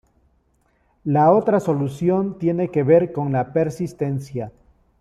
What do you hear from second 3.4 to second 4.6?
persistencia.